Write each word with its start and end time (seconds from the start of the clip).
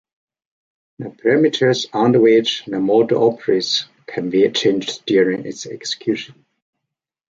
The 0.97 1.09
parameters 1.09 1.85
under 1.93 2.19
which 2.19 2.65
the 2.65 2.79
model 2.79 3.23
operates 3.23 3.85
can 4.07 4.31
be 4.31 4.49
changed 4.49 5.05
during 5.05 5.45
its 5.45 5.67
execution. 5.67 6.43